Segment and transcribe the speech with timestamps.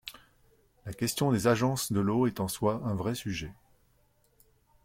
[0.87, 3.53] La question des agences de l’eau est, en soi, un vrai sujet.